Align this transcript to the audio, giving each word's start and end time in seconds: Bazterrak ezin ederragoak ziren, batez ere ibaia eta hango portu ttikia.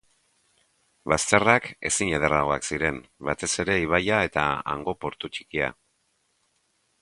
Bazterrak 1.11 1.67
ezin 1.89 2.13
ederragoak 2.19 2.65
ziren, 2.69 2.97
batez 3.29 3.51
ere 3.65 3.77
ibaia 3.83 4.23
eta 4.31 4.47
hango 4.75 4.97
portu 5.07 5.31
ttikia. 5.35 5.71